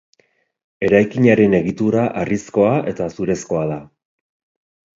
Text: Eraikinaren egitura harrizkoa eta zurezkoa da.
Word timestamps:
Eraikinaren 0.87 1.57
egitura 1.59 2.07
harrizkoa 2.23 2.73
eta 2.95 3.11
zurezkoa 3.19 3.65
da. 3.77 3.81